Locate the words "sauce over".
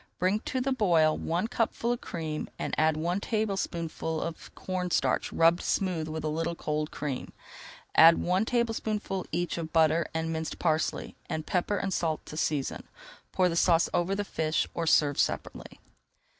13.55-14.15